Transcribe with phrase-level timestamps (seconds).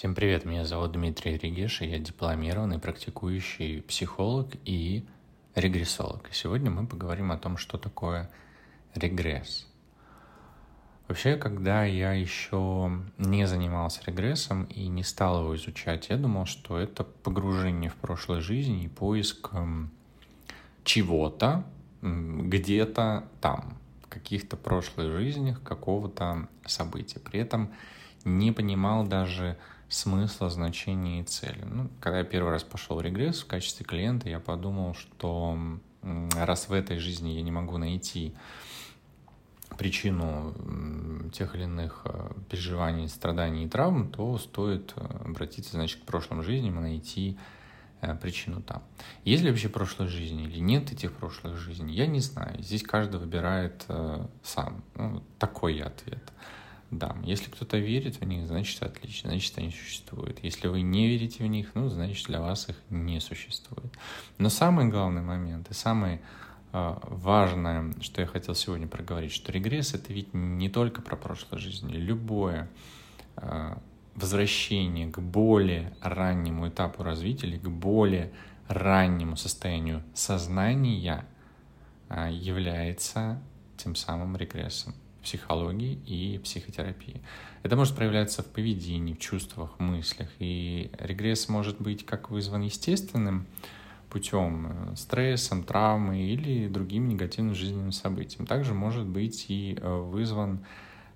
[0.00, 5.04] Всем привет, меня зовут Дмитрий Регеш, я дипломированный практикующий психолог и
[5.54, 6.26] регрессолог.
[6.30, 8.30] И сегодня мы поговорим о том, что такое
[8.94, 9.68] регресс.
[11.06, 16.78] Вообще, когда я еще не занимался регрессом и не стал его изучать, я думал, что
[16.78, 19.50] это погружение в прошлой жизни и поиск
[20.82, 21.66] чего-то
[22.00, 27.20] где-то там, в каких-то прошлых жизнях какого-то события.
[27.20, 27.74] При этом
[28.24, 29.58] не понимал даже
[29.90, 31.64] смысла, значения и цели.
[31.64, 35.58] Ну, когда я первый раз пошел в регресс в качестве клиента, я подумал, что
[36.02, 38.34] раз в этой жизни я не могу найти
[39.76, 40.54] причину
[41.32, 46.42] тех или иных э, переживаний, страданий и травм, то стоит э, обратиться, значит, к прошлым
[46.42, 47.38] жизням и найти
[48.00, 48.82] э, причину там.
[49.24, 52.62] Есть ли вообще прошлой жизни или нет этих прошлых жизней, я не знаю.
[52.62, 53.86] Здесь каждый выбирает
[54.42, 54.82] сам.
[54.96, 56.22] Ну, такой я ответ
[56.90, 57.16] да.
[57.22, 60.42] Если кто-то верит в них, значит отлично, значит они существуют.
[60.42, 63.92] Если вы не верите в них, ну, значит для вас их не существует.
[64.38, 66.20] Но самый главный момент и самое
[66.72, 71.60] э, важное, что я хотел сегодня проговорить, что регресс— это ведь не только про прошлую
[71.60, 71.88] жизнь.
[71.92, 72.68] Любое
[73.36, 73.76] э,
[74.16, 78.32] возвращение к более раннему этапу развития или к более
[78.66, 81.24] раннему состоянию сознания
[82.08, 83.40] э, является
[83.76, 87.22] тем самым регрессом психологии и психотерапии.
[87.62, 90.28] Это может проявляться в поведении, в чувствах, мыслях.
[90.38, 93.46] И регресс может быть как вызван естественным
[94.10, 98.46] путем, э, стрессом, травмой или другим негативным жизненным событием.
[98.46, 100.64] Также может быть и э, вызван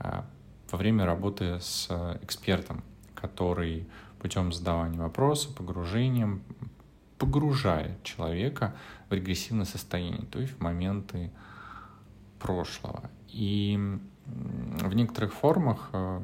[0.00, 0.22] э,
[0.70, 1.88] во время работы с
[2.22, 2.82] экспертом,
[3.14, 3.86] который
[4.18, 6.42] путем задавания вопросов, погружением
[7.18, 8.74] погружает человека
[9.08, 11.30] в регрессивное состояние, то есть в моменты
[12.38, 13.10] прошлого.
[13.28, 13.78] И
[14.26, 16.20] в некоторых формах э,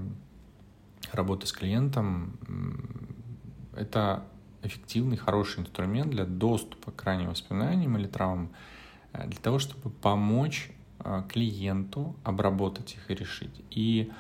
[1.12, 2.36] работы с клиентом
[3.74, 4.24] это
[4.62, 8.50] эффективный, хороший инструмент для доступа к ранним воспоминаниям или травмам,
[9.12, 10.70] э, для того, чтобы помочь
[11.00, 13.65] э, клиенту обработать их и решить.
[13.71, 14.12] И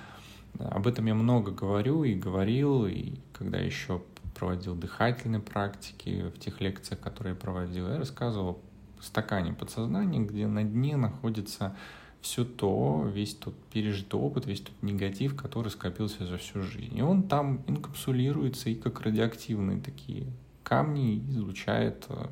[0.58, 4.02] об этом я много говорю и говорил, и когда еще
[4.34, 8.60] проводил дыхательные практики в тех лекциях, которые я проводил, я рассказывал
[8.98, 11.76] в стакане подсознания, где на дне находится
[12.24, 16.96] все то, весь тот пережитый опыт, весь тот негатив, который скопился за всю жизнь.
[16.96, 20.26] И он там инкапсулируется и как радиоактивные такие
[20.62, 22.28] камни излучает э,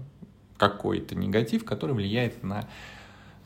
[0.57, 2.67] какой-то негатив, который влияет на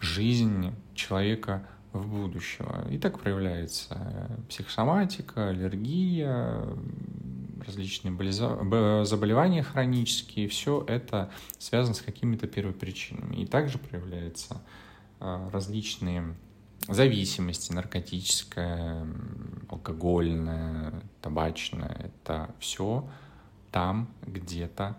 [0.00, 2.86] жизнь человека в будущего.
[2.92, 6.62] И так проявляется э, психосоматика, аллергия,
[7.66, 8.14] различные
[9.04, 10.46] заболевания хронические.
[10.46, 13.34] Все это связано с какими-то первопричинами.
[13.34, 14.62] И также проявляется
[15.20, 16.34] различные
[16.88, 19.06] зависимости, наркотическая,
[19.68, 23.08] алкогольная, табачная, это все
[23.72, 24.96] там где-то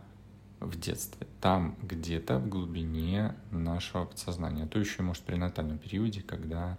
[0.60, 6.22] в детстве, там где-то в глубине нашего подсознания, а то еще может при натальном периоде,
[6.22, 6.78] когда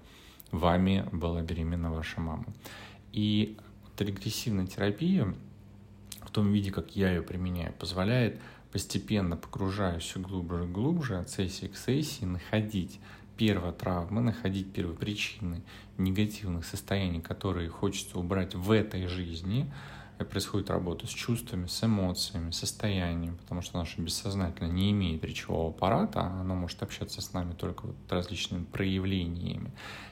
[0.51, 2.47] вами была беременна ваша мама.
[3.13, 5.35] И вот регрессивная терапия
[6.23, 8.41] в том виде, как я ее применяю, позволяет
[8.73, 13.01] постепенно, погружаясь все глубже и глубже, от сессии к сессии, находить
[13.39, 15.63] первотравмы, находить первопричины
[15.97, 19.73] негативных состояний, которые хочется убрать в этой жизни.
[20.21, 25.71] И происходит работа с чувствами, с эмоциями, состоянием, потому что наше бессознательное не имеет речевого
[25.71, 29.71] аппарата, оно может общаться с нами только вот различными проявлениями.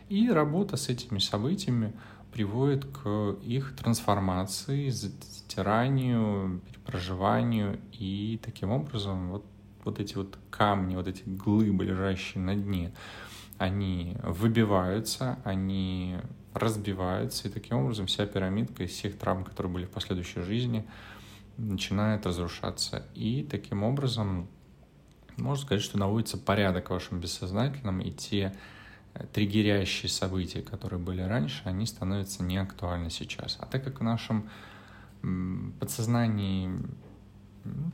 [0.09, 1.93] И работа с этими событиями
[2.33, 9.45] приводит к их трансформации, затиранию, перепроживанию, и таким образом вот
[9.87, 12.93] вот эти вот камни, вот эти глыбы, лежащие на дне,
[13.59, 16.17] они выбиваются, они
[16.53, 20.87] разбиваются, и таким образом вся пирамидка из всех травм, которые были в последующей жизни,
[21.57, 23.07] начинает разрушаться.
[23.15, 24.49] И таким образом
[25.37, 28.55] можно сказать, что наводится порядок в вашем бессознательном, и те
[29.15, 33.57] э, триггерящие события, которые были раньше, они становятся неактуальны сейчас.
[33.61, 34.49] А так как в нашем
[35.81, 36.71] подсознании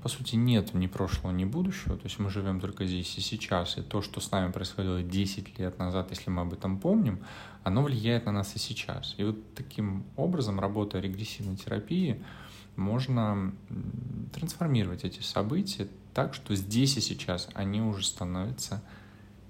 [0.03, 1.97] по сути, нет ни прошлого, ни будущего.
[1.97, 3.79] То есть мы живем только здесь и сейчас.
[3.79, 7.21] И то, что с нами происходило 10 лет назад, если мы об этом помним,
[7.65, 9.15] оно влияет на нас и сейчас.
[9.19, 12.23] И вот таким образом, работая регрессивной терапии,
[12.77, 13.53] можно
[14.33, 18.83] трансформировать эти события так, что здесь и сейчас они уже становятся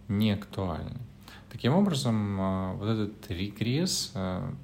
[0.09, 1.01] неактуальны.
[1.51, 4.55] Таким образом, а, вот этот регресс, а,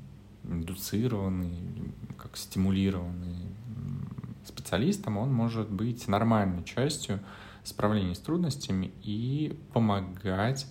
[0.44, 3.36] индуцированный, как стимулированный
[4.48, 7.20] специалистом, он может быть нормальной частью
[7.64, 10.66] справления с трудностями и помогать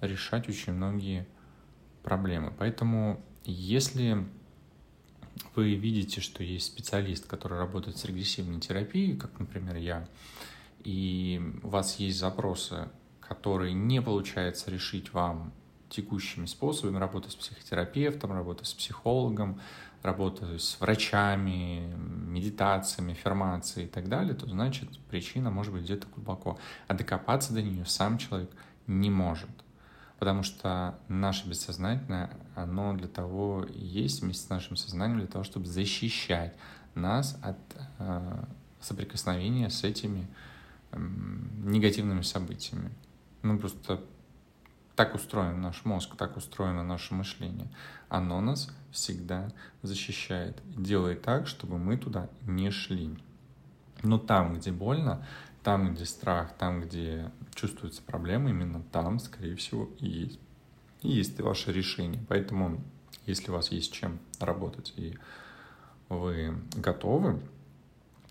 [0.00, 1.26] решать очень многие
[2.02, 2.52] проблемы.
[2.58, 4.26] Поэтому если
[5.54, 10.08] вы видите, что есть специалист, который работает с регрессивной терапией, как, например, я,
[10.84, 12.88] и у вас есть запросы,
[13.20, 15.52] которые не получается решить вам
[15.88, 19.60] текущими способами, работы с психотерапевтом, работы с психологом,
[20.02, 26.58] работы с врачами, медитациями, аффирмацией и так далее, то значит причина может быть где-то глубоко.
[26.88, 28.50] А докопаться до нее сам человек
[28.86, 29.50] не может.
[30.18, 35.44] Потому что наше бессознательное, оно для того и есть вместе с нашим сознанием, для того,
[35.44, 36.54] чтобы защищать
[36.94, 37.58] нас от
[37.98, 38.44] э,
[38.80, 40.26] соприкосновения с этими
[40.92, 42.90] э, негативными событиями.
[43.42, 44.00] Ну, просто
[44.96, 47.68] так устроен наш мозг, так устроено наше мышление.
[48.08, 49.52] Оно нас всегда
[49.82, 53.16] защищает, делает так, чтобы мы туда не шли.
[54.02, 55.24] Но там, где больно,
[55.62, 60.40] там, где страх, там, где чувствуются проблемы, именно там, скорее всего, и есть,
[61.02, 62.24] и есть ваше решение.
[62.28, 62.80] Поэтому,
[63.26, 65.18] если у вас есть чем работать, и
[66.08, 67.40] вы готовы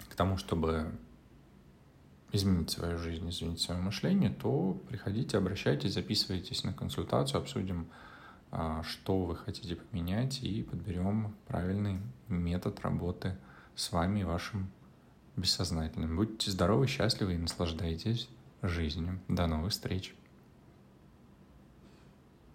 [0.10, 0.92] к тому, чтобы
[2.36, 7.88] изменить свою жизнь, изменить свое мышление, то приходите, обращайтесь, записывайтесь на консультацию, обсудим,
[8.52, 13.36] а, что вы хотите поменять, и подберем правильный метод работы
[13.76, 14.70] с вами и вашим
[15.36, 16.16] бессознательным.
[16.16, 18.30] Будьте здоровы, счастливы и наслаждайтесь
[18.62, 19.20] жизнью.
[19.28, 20.16] До новых встреч!